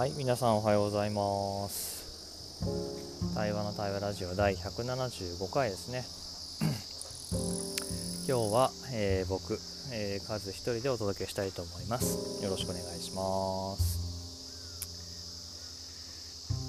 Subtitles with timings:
[0.00, 2.64] はい、皆さんおはようございます。
[3.34, 6.06] 対話の対話ラジオ第175回ですね。
[8.26, 9.60] 今日は、えー僕、
[9.92, 12.42] えー、カズ一人でお届けしたいと思います。
[12.42, 13.98] よろしくお願いします。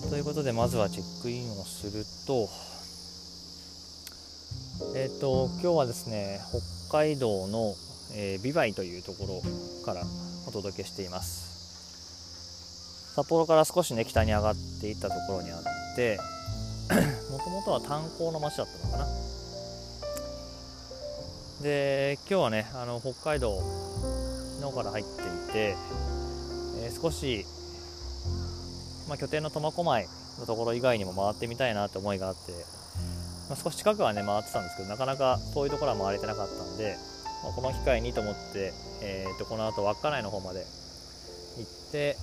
[0.10, 2.50] ということで、まずはチェックインをすると、
[4.94, 6.42] えっ、と、今日はですね、
[6.90, 7.76] 北海道の、
[8.14, 9.42] えービバイというところ
[9.86, 10.04] から
[10.50, 11.51] お届けしています。
[13.16, 16.18] 札幌から少しね北に上がっていったところにあって
[17.32, 19.06] もともとは炭鉱の町だったのかな。
[21.62, 23.62] で今日はねあの北海道
[24.62, 25.76] のから入っていて、
[26.84, 27.46] えー少し、
[29.08, 30.08] まあ、拠点の苫小牧
[30.40, 32.52] のところ以外にも回ってみたいなって思いがあって、
[33.50, 36.96] まあ、少し近くはね回ってたんですけどなかなか遠いところは回れてなかったんで、
[37.44, 40.66] まあこの機会にと思って、えーとこの後稚内の方まで
[41.58, 42.18] 行って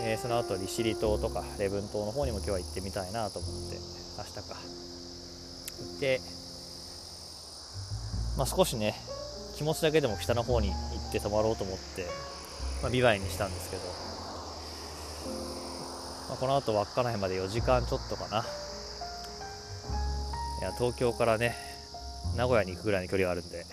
[0.00, 3.76] えーその後利尻島とか礼文島の方にも今日は行ってみたいなと思って
[4.18, 4.42] 明日か。
[5.82, 6.20] 行って、
[8.36, 8.94] まあ、少しね
[9.56, 10.74] 気持ちだけでも北の方に行
[11.08, 12.06] って泊まろうと思って、
[12.82, 13.82] まあ、ビバイにしたんですけど、
[16.28, 18.44] まあ、この後稚内まで4時間ちょっとかな。
[20.60, 21.56] いや東京からね
[22.36, 23.66] 名古屋に行くぐらいの距離があるんで。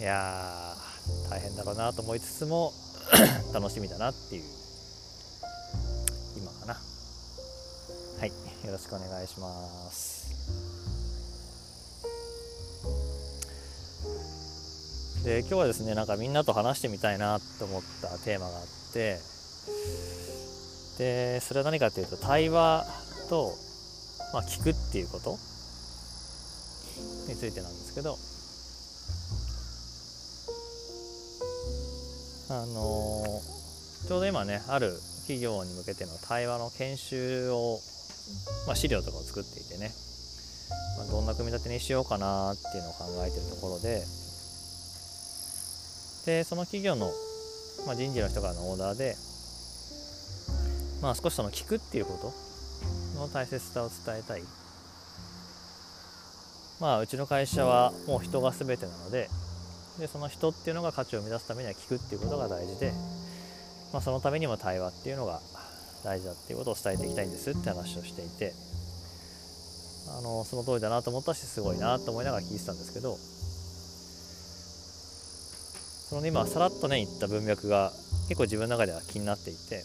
[0.00, 2.72] いやー大変だろうなと思いつつも
[3.52, 4.44] 楽しみだなっていう
[6.36, 6.74] 今かな。
[6.74, 8.28] はい
[8.64, 10.24] よろしくお願いします。
[15.24, 19.18] で今日はですねなんかみんなと話してみたいなと思ったテーマがあって
[20.98, 22.84] でそれは何かっていうと対話
[23.30, 23.50] と、
[24.34, 25.38] まあ、聞くっていうこと
[27.26, 28.18] についてなんですけど
[32.50, 33.40] あの
[34.06, 37.78] ちょうど今ねある企業に向けての対話の研修を、
[38.66, 39.90] まあ、資料とかを作っていてね、
[40.98, 44.02] まあ、どんな組み立てにしようかなっていうのを考えてるところで
[46.26, 47.10] でその企業の、
[47.86, 49.16] まあ、人事の人からのオーダーで、
[51.00, 52.34] まあ、少しその聞くっていうこ
[53.14, 54.42] との大切さを伝えたい。
[56.80, 59.30] まあうちの会社はもう人が全てなので
[59.98, 62.92] でその人っていうのが価値を生み出すためには聞くっていうことが大事で、
[63.92, 65.40] まあ、そのためにも対話っていうのが
[66.04, 68.52] 大事だっていうことを伝えていきたいんですって話をしていて
[70.18, 73.16] あのその通りだなと思ったしすごいなと思いながら聞いてたんですけど
[76.10, 77.92] そのね今さらっとね言った文脈が
[78.28, 79.84] 結構自分の中では気になっていて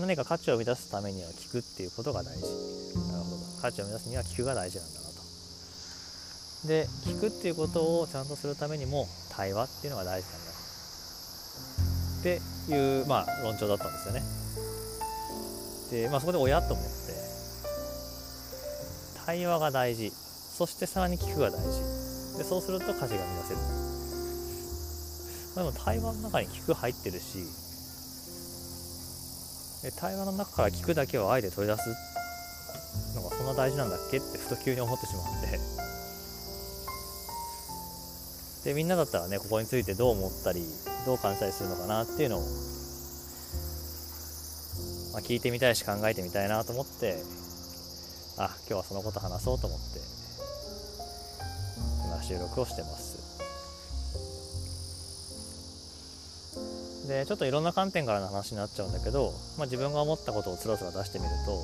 [0.00, 2.42] 何か価値を生み出すためには聞くっていうことが大事。
[3.12, 3.62] なるほど。
[3.62, 5.03] 価値を生み出すには聞くが大事なんだ。
[6.66, 10.50] で聞くっていうことをちゃんとするためにも対話っていうのが大事なんだ。
[12.20, 12.40] って
[12.72, 14.22] いうまあ論調だったんですよね。
[15.90, 16.90] でまあそこで親と思って
[19.26, 20.10] 対話が大事。
[20.10, 22.04] そしてさらに聞くが大事。
[22.38, 23.60] でそうすると価値が生み出せる、
[25.54, 27.46] まあ、でも対話の中に聞く入ってるし
[30.00, 31.94] 対話の中から聞くだけをあえて取り出す
[33.14, 35.83] のがそんな大事なんだっけってふと急に思ってしまって。
[38.64, 40.64] でみんなだったらねここについてどう思ったり
[41.04, 42.40] どう感じたりするのかなっていうのを、
[45.12, 47.22] まあ、聞いてみたいし考えてみたいなと思って
[48.38, 50.00] あ今日はそのこと話そうと思って
[52.08, 53.14] 今収録をしてます。
[57.06, 61.62] でちょっといろんな観点からの話になっちゃうんだけど、まあ、自分が思ったことをつらつら出してみると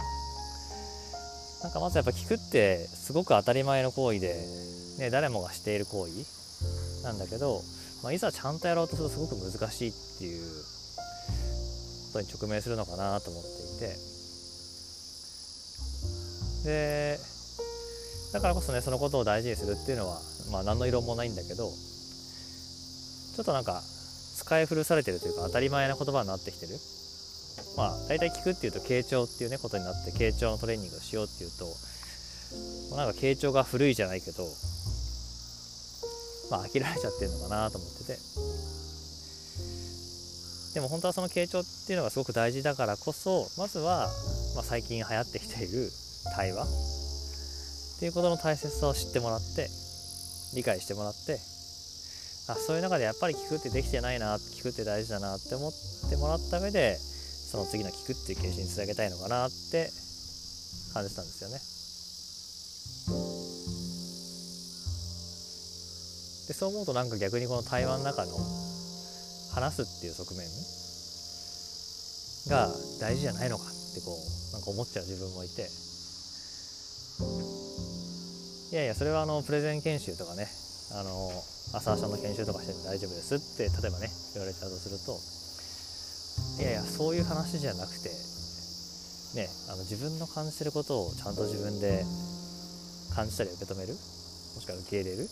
[1.62, 4.34] なんかまずやっぱ聞くってすごく当たり前の行為で、
[4.98, 6.39] ね、誰もがしている行為
[7.02, 7.62] なんだけど、
[8.02, 10.42] まあ、いざちゃんとやろうとするとすごく難しいっていう
[12.12, 14.10] ことに直面するのかなと思っていて。
[16.64, 17.18] で
[18.32, 20.20] だからこそねそのことを大事にするっていうのは、
[20.52, 23.82] まあ、何の異論もないんだけどちょっとなんか
[24.36, 26.78] 使い古されてるというか当たり前な言葉になってきてる。
[27.76, 31.72] まあ大体聞くっていうと傾聴っていうねことになって傾聴のトレーニングをしようっていうとも
[32.94, 34.44] うなんか傾聴が古いじゃないけど
[36.50, 38.18] まあ飽きられちゃってるのかなと思ってて
[40.74, 44.08] でも本当はその傾聴っていうのがすごく大事だからこそまずは、
[44.54, 45.90] まあ、最近流行ってきている
[46.36, 49.68] 対話っていうことの大切さを知ってもらって
[50.54, 51.38] 理解してもらって
[52.48, 55.72] あそういう中でやっぱり聞くってできてないな聞くって大事だなって思っ
[56.10, 59.90] てもらった上でその次の聞くっていう形式につなげたいのかなって
[60.94, 61.79] 感じたんですよね。
[66.50, 68.34] でそう思うとなんか逆にこの対話の中の
[69.54, 70.42] 話すっていう側面
[72.50, 72.66] が
[72.98, 74.18] 大事じゃないのかってこう
[74.54, 75.70] なんか思っちゃう自分もいて。
[78.74, 80.48] いやいやそれはあのプレゼン研修とかね
[80.98, 81.30] あの
[81.74, 85.18] アサーションの研修とかしても大丈夫ですって例えばね言われちゃうとすると
[86.62, 88.10] いやいやそういう話じゃなくて
[89.38, 92.02] ねあの自分の感じてることをちゃんと自分で
[93.14, 93.94] 感じたり受け止める？
[93.94, 93.98] も
[94.60, 95.30] しくは受け入れる？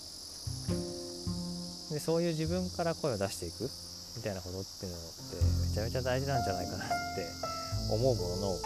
[1.90, 3.70] でそういう自分から声を出していく？
[4.16, 5.36] みたいなことっていうのって
[5.68, 6.94] めちゃめちゃ大事なんじゃないかなって
[7.90, 8.58] 思うものの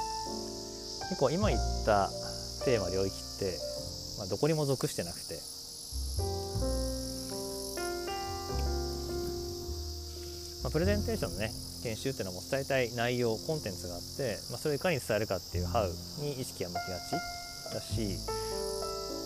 [1.10, 2.08] 結構今言った
[2.64, 3.58] テーマ領域って、
[4.18, 5.38] まあ、どこにも属してなくて。
[10.62, 11.50] まあ、プレゼンテーションのね
[11.82, 15.90] 研修っていうのも伝えたい内容コンテンツがあって、まあ、それをいかに伝えるかっていう「How」
[16.22, 17.18] に意識が向きがち
[17.74, 18.16] だし、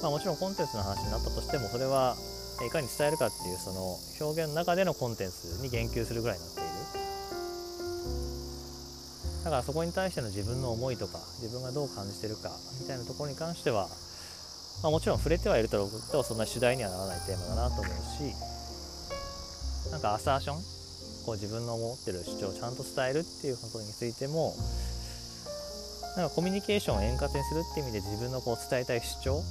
[0.00, 2.16] まあ、もちろんコンテンツの話になったとしてもそれは
[2.64, 6.66] いかに伝えるかっていうその表現の中でのコンテンツに言及するぐらいになっている。
[9.46, 12.50] だからそこに対しての自分の思いとか自分がどう感じてるか
[12.80, 13.86] みたいなところに関しては、
[14.82, 15.86] まあ、もちろん触れてはいると
[16.24, 18.34] そんな主題にはならないテーマだなと思うし
[19.92, 20.56] なんかアサーション
[21.24, 24.52] こう自分の思ってる主張をちゃんと伝えるっていうことについても
[26.16, 29.42] なんかコミュニケーションを円滑にするっていう意味で自分のこう伝えたい主張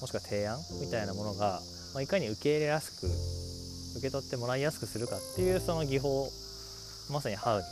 [0.00, 1.60] もしくは提案みたいなものが、
[1.94, 3.06] まあ、いかに受け入れやすく
[3.98, 6.28] 受け取ってもらいやすくするかっていうその技法
[7.10, 7.66] まさにハウに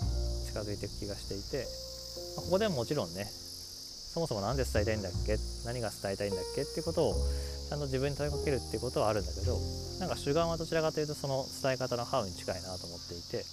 [0.47, 1.67] 近づいていく気がしていて、
[2.37, 5.37] まあ、ここでももちろんねそもそも何で伝えたいんだっけ？
[5.67, 7.15] 何が伝えたいんだっけっていうことを
[7.69, 9.59] ちゃんと自分に問いかけるっていうことはあるんだけど
[9.99, 13.45] なんか主眼はどちらかというとその伝え方のハウに近いなと思っていて。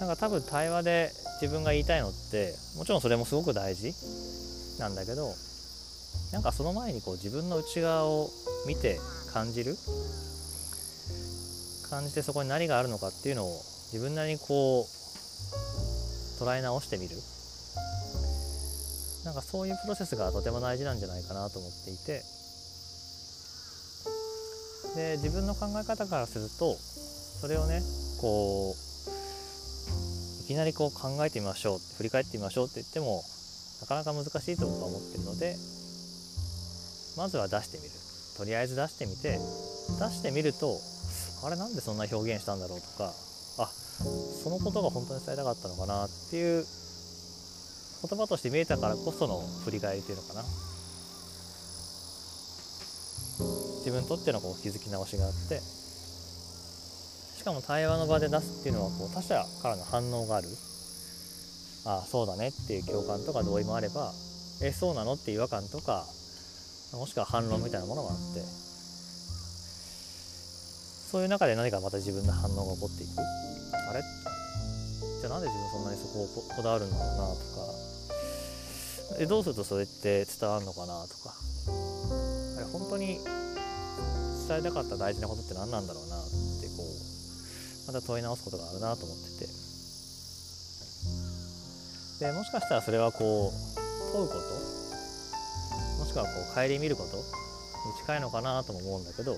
[0.00, 3.94] なんか多分対話で自分が言いたいのってもちろんそれもすごく大事。
[4.82, 5.32] なんだけど
[6.32, 8.28] なんかその前にこう自分の内側を
[8.66, 8.98] 見て
[9.32, 9.76] 感じる？
[11.88, 13.62] 感じてそこに何があるのかっていうのを
[13.92, 14.84] 自分なりにこう
[16.42, 17.16] 捉え直してみる？
[19.24, 22.24] なんかそういうプロセスがとても大事なんじゃないかなと思っていて。
[24.96, 27.80] で自分の考え方からするとそれをね
[28.20, 33.22] こういきなりこう考えてみましょう振り返ってみましょうって言っても
[33.82, 35.58] なかなか難しいと僕は思ってるので
[37.18, 37.90] まずは出してみる。
[38.38, 39.36] とりあえず出してみて
[40.00, 40.80] 出してみると
[41.44, 43.12] あれなんでそんな表現したんだろうとか
[43.58, 43.66] あ
[44.42, 50.44] そのことが本当に伝えたかったのかなっていう言葉として見えたからこその振り返りっていうのかな。
[53.84, 55.60] 自分にとってのこう気づき直しがあって
[57.36, 60.48] しかも対話の場で出すっていうのはこう他者からの反応がある。
[61.84, 64.12] あそうだねっていう共感とか同意もあれば
[64.62, 66.06] えそうなのって違和感とか
[66.92, 68.42] もしくは反論みたいなものがあって。
[71.12, 73.10] そういう中で何かまた自分の反応が起こっていく。
[73.20, 74.00] あれ？
[75.20, 76.26] じゃあなんで自分そんなにそこを
[76.56, 77.68] こだわるんだろうなとか。
[79.18, 81.34] えどうするとそれって伝わるのかなとか。
[82.56, 83.20] あれ本当に
[84.48, 89.61] 伝えたかった大事なことって何なんだろうなってこうまた問い直すことがあるなと思ってて。
[92.22, 94.38] でもしかしたらそれはこう問うこと？
[95.98, 97.24] もしくはこう顧みることに
[97.98, 99.36] 近いのかなとも思うんだけど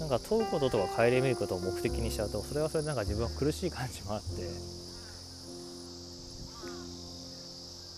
[0.00, 4.26] なんか問うこととか顧みることを目的にしちゃうとそれはそれでなんか自分は苦しい感じもあって。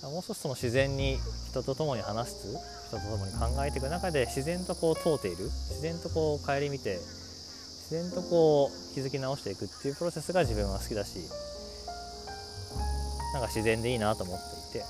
[0.02, 1.16] もう少しその自然に
[1.48, 2.58] 人と共に話す
[2.88, 11.20] 人と共に考えていく中で自然とこう問うている自然とこう顧みて自然とこう気づき直していくっていうプロセスが自分は好きだし
[13.32, 14.86] なんか自然でいいなと思っていて、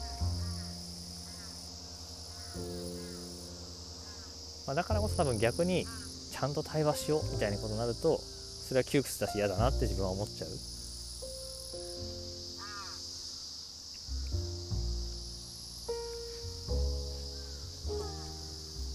[4.67, 5.87] まあ、だからこそ多分逆に
[6.33, 10.49] ちゃんと対話しようみたいなことになるとそれは窮屈だし嫌だなって自分は思っちゃう。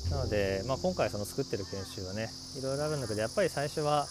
[0.10, 4.08] なので、まあ、今回その作ってる研修はねいろいろあるんだけどやっぱり最初は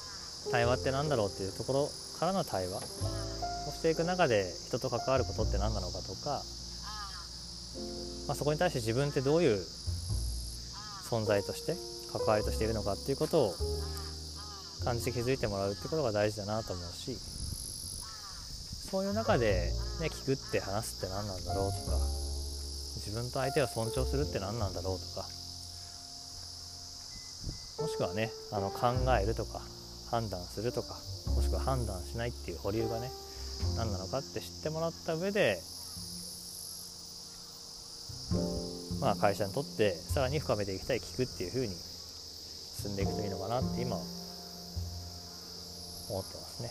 [0.53, 1.91] 対話って何だろうっていうところ
[2.21, 3.26] からの対話
[3.71, 6.43] していく中で人と関わることって何なのかとか、
[8.29, 9.59] まあ、そこに対して自分ってどういう
[11.11, 11.75] 存在として
[12.13, 13.55] 関わりとしているのかっていうことを
[14.85, 17.17] 感じて気づいてもらうってことが大事だなと思うし
[18.91, 21.99] そういう中で、ね、聞くって話すって何なんだろうとか
[23.03, 25.27] 自分と相手を尊重するって何なんだろうとか
[27.83, 29.61] もしくはねあの考えるとか
[30.11, 30.95] 判断するとか
[31.35, 33.11] もしくは判断しないっていう保留がね
[33.77, 35.59] 何なのかって知ってもらった上で
[39.01, 44.05] まあ、会社にとってさらに深めていきたい聞くっていう風に進んでいくといいのかなって今思
[46.21, 46.71] ってますね。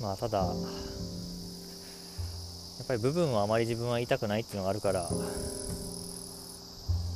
[0.00, 0.44] まあただや
[2.84, 5.08] っぱり部分はあまり自分は言いたくないっていうのがあるから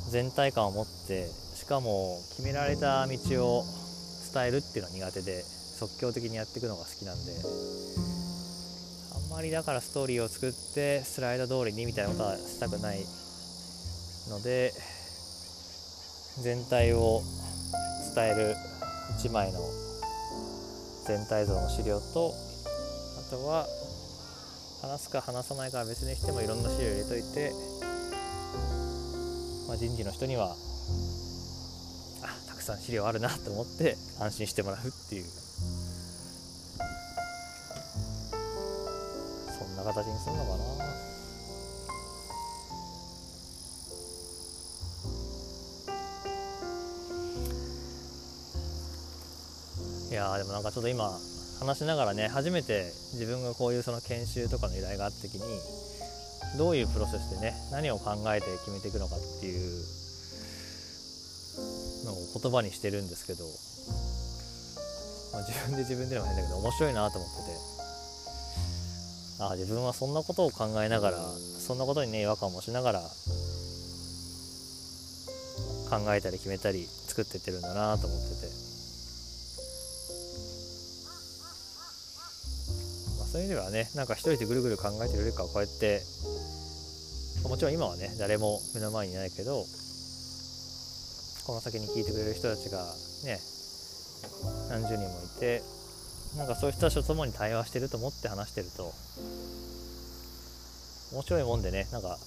[0.09, 3.13] 全体感を持ってしかも決められた道
[3.45, 3.63] を
[4.33, 7.31] 伝えるっていうのは苦手で即興的にやっていくのが好きなんで。
[9.15, 12.99] あんまりだからストーリーを作ってスライド通りにみたいなことはしたくない
[14.29, 14.73] ので
[16.41, 17.21] 全体を
[18.15, 18.55] 伝える
[19.19, 19.59] 1枚の
[21.05, 22.33] 全体像の資料と
[23.17, 23.65] あとは
[24.81, 27.51] 話すか話さないかは別にしてもいろんな資料入れといて、
[29.67, 30.55] まあ、人事の人には
[32.59, 35.23] くさん資料あるなと思って安心してもらうっていう
[39.57, 40.69] そんな形にするのかな。
[50.11, 51.09] いやでもなんかちょっと今
[51.59, 55.41] 話しながらね初めて自分がこういうその研修とかの依頼があった時に
[56.57, 59.98] どういうプロセスでね何を考えて決めていくのかっていう
[62.33, 63.45] 言葉にしてるんですけど、
[65.33, 67.79] まあ、自分で自分でも変だけど面白いなと思ってて
[69.39, 72.99] ああ自分はそんなことを考えながらそんなことにね違和感もしながら
[75.89, 78.69] 考えたり決めたり作ってってるんだなと思ってて。
[83.17, 86.01] まあそういう意味ではねなんか一人でぐるぐる考えてるよりかはこうやって
[87.47, 89.65] もちろん今はね誰も目の前にいないけど
[91.49, 92.77] この先に聞いてくれる人たちが
[93.25, 93.41] ね
[94.69, 95.63] 何十人もいて
[96.37, 98.93] なんかそういう人たちと共に対話してると思って話してると
[101.11, 102.19] 面白いもんでねなんか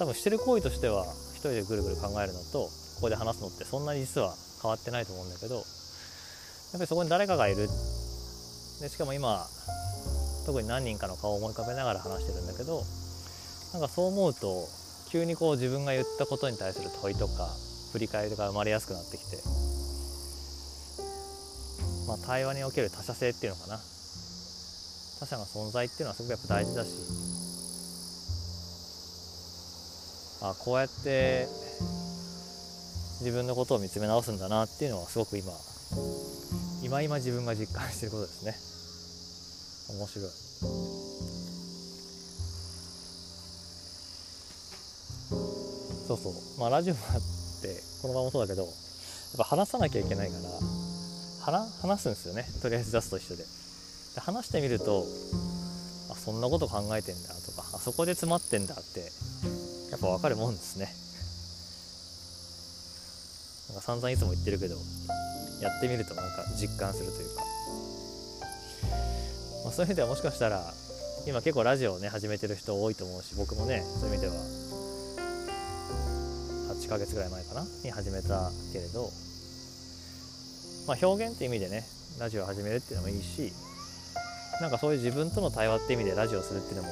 [0.00, 2.66] 多分してる行為としては一人でぐるぐる考えるのと
[2.98, 5.64] ここで話すのってそんなに実は変わってないと思うんだけどやっ
[6.72, 7.68] ぱりそこに誰かがいる。
[8.80, 9.46] でしかも今
[10.46, 12.82] 特に何人かの顔を思い浮かべながら話してるんだけど
[13.72, 14.66] なんかそう思うと
[15.10, 17.54] 急にこう自分が言ったことに対する問いとか
[17.96, 19.38] 振り返りが生まれやすくなってきて、
[22.06, 23.80] まあ、対話における他者性っていうのかな。
[25.18, 26.90] 他者の存在っていうのはすごくやっぱ大事だし
[30.42, 31.48] あこうやって
[33.20, 35.50] 自分のことを見つめ直すんだなっていうのはすごく今
[36.82, 38.52] 今今自分が実感してることですね。
[39.98, 40.30] 面白い。
[46.06, 46.60] そうそう。
[46.60, 47.00] まあラジオも
[47.56, 48.72] ってこのままそうだけどやっ
[49.38, 52.44] ぱ話さなきゃいけないから話すんですよね。
[52.60, 53.44] とりあえず出すと一緒で。
[54.14, 55.04] で話してみると
[56.10, 59.00] あそんなこと考えてんだとかあそこで詰まってんだって
[59.90, 60.92] やっぱ分かるもんですね。
[63.68, 64.76] なんか散々いつも言ってるけど
[65.60, 67.42] やってみるとなんか実感するというか。
[69.64, 70.62] まあ、そういう意味ではもしかしたら
[71.26, 74.34] 今結構ラジオをね始めてる人多いと思うし僕もねそういう意味では
[76.80, 77.66] 8ヶ月ぐらい前かな？
[77.84, 79.10] に始めたけれど、
[80.86, 81.84] まあ、表現って意味でね
[82.18, 83.52] ラジオを始めるっていうのもいいし
[84.60, 86.88] なんかそういう自分との対話って意味でラジオするっていうのも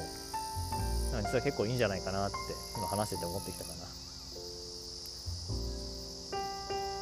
[1.23, 2.35] 実は結構いいんじゃないかなって
[2.77, 3.75] 今話してて思ってきたかな。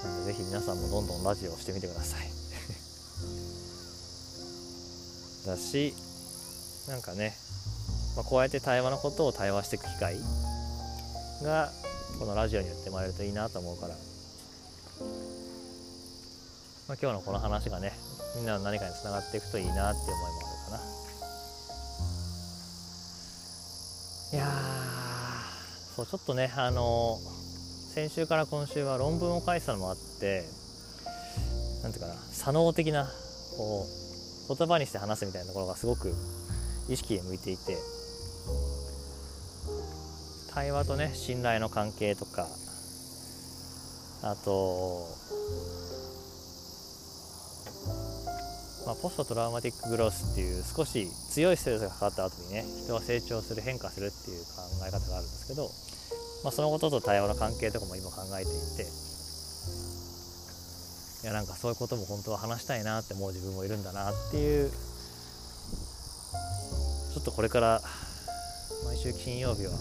[0.10, 2.30] なのでぜひ皆さんもどんどんラジオをしてみてください。
[5.48, 5.96] だし
[6.88, 7.36] なんかね、
[8.16, 10.18] まあ、こうやって対話のことを対話していく機会
[11.42, 11.72] が
[12.20, 13.96] このラジオによって生まれるといいなと思うから、
[16.88, 17.93] まあ、今日のこの話がね
[18.36, 20.79] みんなの何かにつながっていくといいなって思いもあるかな。
[24.34, 24.48] いや
[25.96, 27.20] そうちょっとねあの
[27.93, 30.43] 先週から今週は論文を書いてたのもあって
[31.84, 33.08] なんていうかな左脳的な
[33.58, 33.86] こ
[34.50, 36.12] う言葉にして話すみたいなところがすごく
[36.89, 37.77] 意識に向いていて
[40.53, 42.48] 対話とね信頼の関係とか。
[44.25, 45.05] あと、
[48.86, 55.67] まあ、ポストトラウマティックグロースっていう少し強いストレスがかかった後にね人は成長する変化するっていう考え方があるんですけど、
[56.45, 58.88] まあ、そのことと対話の関係とかも今考えていて。
[61.24, 64.69] いやなんかそういうことも本当は話したいなって思う自分もいるんだなっていう。
[67.13, 67.81] ちょっとこれから
[68.86, 69.72] 毎週金曜日は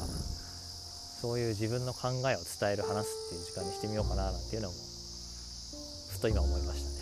[1.23, 6.97] そういう自分の考えを伝える話すっていう時間にしてみようかななんていうのもふと今思いましたね。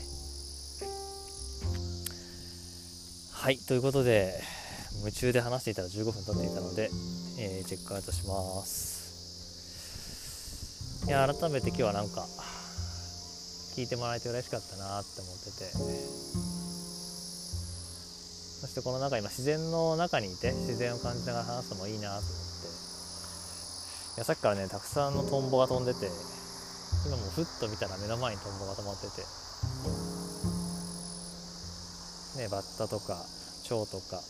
[3.32, 4.34] はいということで
[4.98, 6.90] 夢中で話していたら15分経っていたので、
[7.38, 9.00] えー、チェックアウトします。
[11.08, 12.26] いや改めて今日はなんか
[13.74, 15.64] 聞いてもらえて嬉しかったなって思ってて。
[18.60, 22.49] そしてこの中今自然の中にいて自然を感じながら話すのもいいなと思って。
[24.20, 26.04] やさっきからねたくさんのトンボが飛んでて
[27.08, 29.24] 今もふっと見たら目の前にトンボが止まってて。
[32.36, 33.16] ねバッタとか
[33.64, 34.20] 蝶とか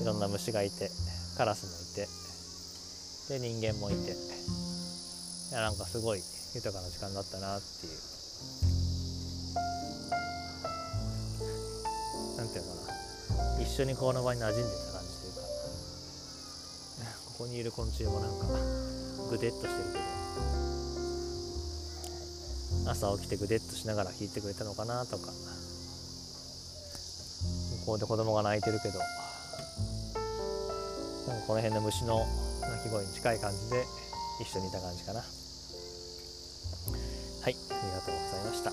[0.00, 0.90] いろんな虫がいて
[1.36, 2.06] カラスもいて
[3.40, 4.12] で人間もいて。
[4.12, 6.20] いやなんかすごい
[6.54, 7.92] 豊かな時間だったなっていう。
[12.36, 13.62] なんていうのかな。
[13.62, 14.93] 一緒にこの場に馴染んでた。
[17.44, 18.46] ここにいる昆虫もなんか
[19.28, 19.98] ぐでっとしてるけ
[22.88, 25.28] ど朝起きてぐでっとしながら聞いてくれたのかなとか。
[27.84, 28.98] 向こうで子供が泣いてるけど。
[31.28, 32.24] なんかこの辺の虫の
[32.62, 33.84] 鳴き声に近い感じで
[34.40, 35.20] 一緒にいた感じかな。
[35.20, 35.28] はい
[37.44, 38.72] ありがとうございました。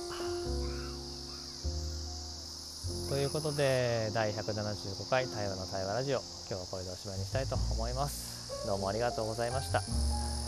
[3.09, 8.30] ということで第175回対話の対話ラジオ今日はこれでおしまいにしたいと思います。
[8.65, 9.81] どうもありがとうございました。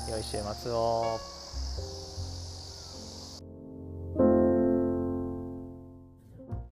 [0.09, 1.42] 良い週末を。